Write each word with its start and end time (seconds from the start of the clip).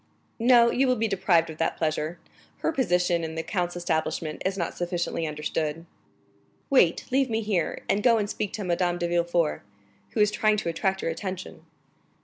"No, 0.39 0.71
you 0.71 0.87
will 0.87 0.95
be 0.95 1.07
deprived 1.07 1.51
of 1.51 1.59
that 1.59 1.77
pleasure; 1.77 2.17
her 2.61 2.71
position 2.71 3.23
in 3.23 3.35
the 3.35 3.43
count's 3.43 3.75
establishment 3.75 4.41
is 4.43 4.57
not 4.57 4.73
sufficiently 4.75 5.27
understood." 5.27 5.85
"Wait; 6.71 7.05
leave 7.11 7.29
me 7.29 7.41
here, 7.41 7.83
and 7.87 8.01
go 8.01 8.17
and 8.17 8.27
speak 8.27 8.51
to 8.53 8.63
Madame 8.63 8.97
de 8.97 9.07
Villefort, 9.07 9.61
who 10.13 10.19
is 10.19 10.31
trying 10.31 10.57
to 10.57 10.69
attract 10.69 11.03
your 11.03 11.11
attention." 11.11 11.67